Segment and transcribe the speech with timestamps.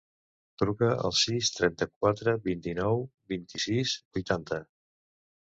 [0.59, 3.05] Truca al sis, trenta-quatre, vint-i-nou,
[3.35, 4.61] vint-i-sis, vuitanta.